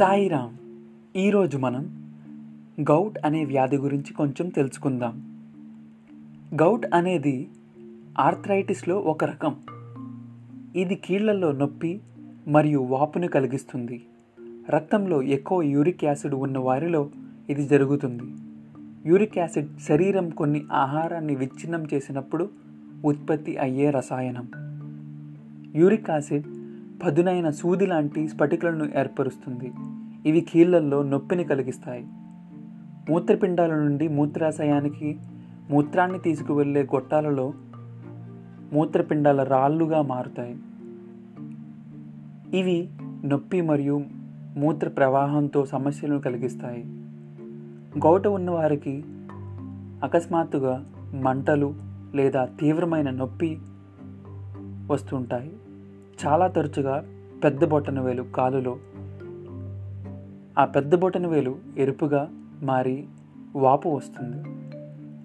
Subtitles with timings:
[0.00, 0.56] సాయిరామ్
[1.16, 2.12] ఈరోజు మనం
[2.80, 5.22] గౌట్ అనే వ్యాధి గురించి కొంచెం తెలుసుకుందాం.
[6.54, 7.48] గౌట్ అనేది
[8.18, 9.56] ఆర్థరైటిస్లో ఒక రకం.
[10.76, 12.00] ఇది కీళ్ళలో నొప్పి
[12.48, 14.02] మరియు వాపును కలిగిస్తుంది.
[14.70, 17.10] రక్తంలో ఎక్కువ యూరిక్ యాసిడ్ ఉన్న వారిలో
[17.50, 18.22] ఇది జరుగుతుంది.
[19.06, 22.50] యూరిక్ యాసిడ్ శరీరం కొన్ని ఆహారాన్ని విచ్ఛిన్నం చేసినప్పుడు
[23.04, 24.48] ఉత్పత్తి అయ్యే రసాయనం.
[25.74, 26.59] యూరిక్ యాసిడ్
[27.04, 29.72] పదునైన సూది లాంటి స్ఫటికలను ఏర్పరుస్తుంది.
[30.26, 32.06] ఇవి కీళ్ళల్లో నొప్పిని కలిగిస్తాయి.
[33.10, 35.18] మూత్రపిండాల నుండి మూత్రాశయానికి
[35.70, 37.54] మూత్రాన్ని తీసుకువెళ్ళే గొట్టాలలో
[38.72, 40.56] మూత్రపిండాల రాళ్ళుగా మారుతాయి.
[42.58, 42.88] ఇవి
[43.24, 44.04] నొప్పి మరియు
[44.56, 46.84] మూత్ర ప్రవాహంతో సమస్యలను కలిగిస్తాయి.
[47.98, 49.04] గౌట ఉన్నవారికి
[50.04, 51.74] అకస్మాత్తుగా మంటలు
[52.14, 53.58] లేదా తీవ్రమైన నొప్పి
[54.90, 55.52] వస్తుంటాయి.
[56.26, 57.04] చాలా తరచుగా
[57.44, 58.78] పెద్ద బొటన వేలు కాలులో.
[60.58, 62.28] ఆ పెద్ద బొటన వేలు ఎరుపుగా
[62.62, 63.06] మారి
[63.56, 64.48] వాపు వస్తుంది.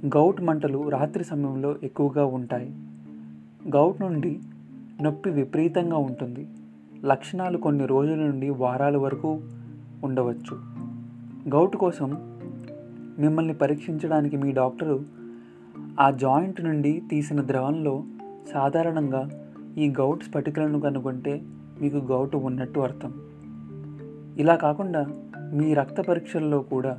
[0.07, 2.69] గౌట్ మంటలు రాత్రి సమయంలో ఎక్కువగా ఉంటాయి.
[3.69, 4.39] గౌట్ నుండి
[5.01, 6.47] నొప్పి విపరీతంగా ఉంటుంది.
[7.05, 9.41] లక్షణాలు కొన్ని రోజుల నుండి వారాల వరకు
[10.03, 10.59] ఉండవచ్చు.
[11.49, 12.35] గౌట్ కోసం
[13.19, 15.03] మిమ్మల్ని పరీక్షించడానికి మీ డాక్టరు
[15.99, 18.03] ఆ జాయింట్ నుండి తీసిన ద్రవంలో
[18.53, 19.44] సాధారణంగా
[19.77, 21.41] ఈ గౌట్ స్ఫటికలను కనుగొంటే
[21.81, 23.13] మీకు గౌట్ ఉన్నట్టు అర్థం.
[24.37, 25.07] ఇలా కాకుండా
[25.53, 26.97] మీ రక్త పరీక్షల్లో కూడా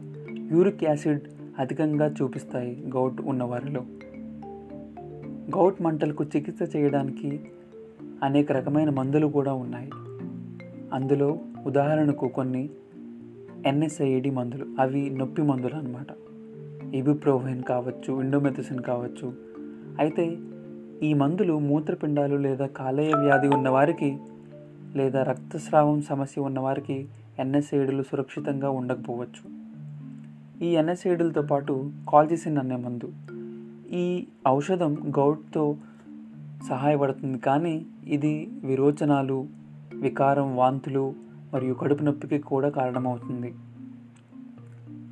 [0.53, 1.21] యూరిక్ యాసిడ్
[1.59, 3.81] అధికంగా చూపిస్తాయి గౌట్ ఉన్నవారిలో.
[5.57, 7.41] గౌట్ మంటలకు చికిత్స చేయడానికి
[8.23, 9.91] అనేక రకమైన మందులు కూడా ఉన్నాయి.
[10.93, 12.71] అందులో ఉదాహరణకు కొన్ని
[13.67, 16.07] ఎన్ఎస్ఐడి మందులు అవి నొప్పి మందులు అనమాట
[16.95, 19.33] ఇబుప్రోవెన్ కావచ్చు ఇండోమెథసిన్ కావచ్చు.
[19.99, 20.39] అయితే
[21.02, 24.19] ఈ మందులు మూత్రపిండాలు లేదా కాలేయ వ్యాధి ఉన్నవారికి
[24.97, 27.08] లేదా రక్తస్రావం సమస్య ఉన్నవారికి
[27.39, 29.50] ఎన్ఎస్ఏడులు సురక్షితంగా ఉండకపోవచ్చు.
[30.64, 33.12] ఈ ఎన్ఎస్ఏడులతో పాటు కాల్జిసిన్ అనే మందు.
[33.92, 35.77] ఈ ఔషధం గౌట్తో
[36.68, 39.46] సహాయపడుతుంది కానీ ఇది విరోచనాలు
[39.95, 41.14] వికారం వాంతులు
[41.55, 43.55] మరియు కడుపు నొప్పికి కూడా కారణమవుతుంది.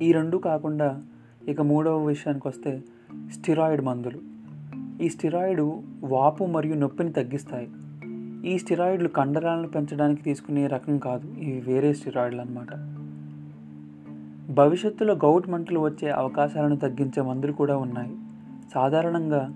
[0.01, 1.01] ఈ రెండు కాకుండా
[1.47, 2.83] ఇక మూడవ విషయానికి వస్తే
[3.31, 4.34] స్టిరాయిడ్ మందులు.
[5.01, 5.61] ఈ స్టిరాయిడ్
[6.03, 7.69] వాపు మరియు నొప్పిని తగ్గిస్తాయి.
[8.49, 12.95] ఈ స్టిరాయిడ్లు కండరాలను పెంచడానికి తీసుకునే రకం కాదు ఇవి వేరే స్టిరాయిడ్లు అనమాట
[14.53, 18.15] భవిష్యత్తులో గౌట్ మంటలు వచ్చే అవకాశాలను తగ్గించే మందులు కూడా ఉన్నాయి.
[18.73, 19.55] సాధారణంగా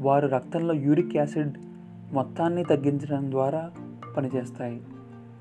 [0.00, 1.58] వారు రక్తంలో యూరిక్ యాసిడ్
[2.12, 3.70] మొత్తాన్ని తగ్గించడం ద్వారా
[4.16, 4.80] పనిచేస్తాయి.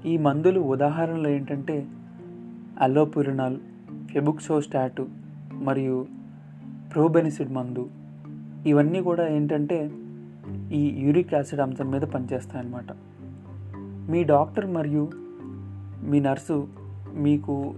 [0.06, 1.88] ఈ మందులు ఉదాహరణలు ఏంటంటే
[2.80, 3.58] అల్లోపురినాల్
[4.14, 5.08] ఫెబుక్సోస్టాటు
[5.54, 6.06] మరియు
[6.94, 7.90] ప్రోబెనిసిడ్ మందు
[8.66, 9.92] ఇవన్నీ కూడా ఏంటంటే
[10.72, 12.86] ఈ యూరిక్ యాసిడ్ అంశం మీద పనిచేస్తాయి అన్నమాట
[14.12, 15.10] మీ డాక్టర్ మరియు
[16.04, 16.68] మీ నర్సు
[17.14, 17.74] మీకు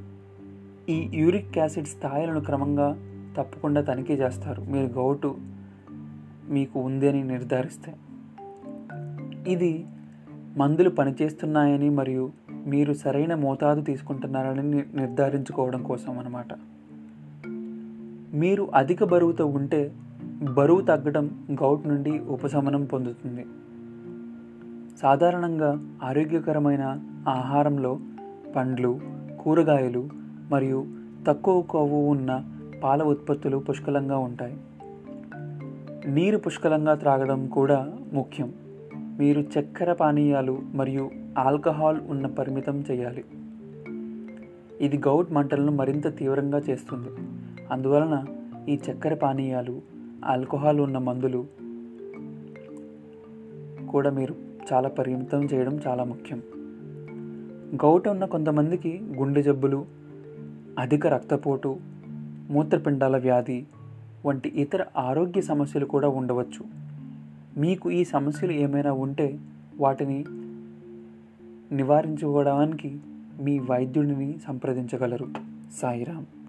[0.89, 2.97] ఈ యూరిక్ యాసిడ్ స్థాయిలను క్రమంగా
[3.37, 4.61] తప్పకుండా తనిఖీ చేస్తారు.
[4.61, 5.37] మీరు గౌటు
[6.49, 7.95] మీకు ఉంది అని నిర్ధారిస్తే.
[9.47, 9.85] ఇది
[10.57, 12.31] మందులు పనిచేస్తున్నాయని మరియు
[12.67, 16.47] మీరు సరైన మోతాదు తీసుకుంటున్నారని నిర్ధారించుకోవడం కోసం అన్నమాట
[18.33, 19.91] మీరు అధిక బరువుతో ఉంటే
[20.43, 23.45] బరువు తగ్గడం గౌట్ నుండి ఉపశమనం పొందుతుంది.
[25.01, 27.99] సాధారణంగా ఆరోగ్యకరమైన ఆహారంలో
[28.55, 28.99] పండ్లు
[29.39, 30.09] కూరగాయలు
[30.51, 30.85] మరియు
[31.27, 32.43] తక్కువ కొవ్వు ఉన్న
[32.83, 34.57] పాల ఉత్పత్తులు పుష్కలంగా ఉంటాయి.
[36.05, 38.53] నీరు పుష్కలంగా త్రాగడం కూడా ముఖ్యం.
[39.19, 43.25] మీరు చక్కెర పానీయాలు మరియు ఆల్కహాల్ ఉన్న పరిమితం చేయాలి.
[44.81, 47.09] ఇది గౌట్ మంటలను మరింత తీవ్రంగా చేస్తుంది.
[47.71, 48.25] అందువలన
[48.69, 49.92] ఈ చక్కెర పానీయాలు
[50.23, 51.47] ఆల్కహాల్ ఉన్న మందులు
[53.89, 54.35] కూడా మీరు
[54.73, 56.41] చాలా పరిమితం చేయడం చాలా ముఖ్యం.
[57.75, 59.85] గౌట ఉన్న కొంతమందికి గుండె జబ్బులు
[60.79, 61.77] అధిక రక్తపోటు
[62.49, 63.65] మూత్రపిండాల వ్యాధి
[64.25, 66.65] వంటి ఇతర ఆరోగ్య సమస్యలు కూడా ఉండవచ్చు.
[67.57, 69.39] మీకు ఈ సమస్యలు ఏమైనా ఉంటే
[69.77, 70.25] వాటిని
[71.71, 72.99] నివారించుకోవడానికి
[73.41, 75.27] మీ వైద్యుడిని సంప్రదించగలరు.
[75.81, 76.42] సాయిరామ్.